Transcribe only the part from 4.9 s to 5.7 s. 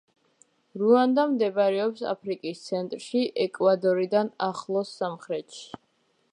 სამხრეთში.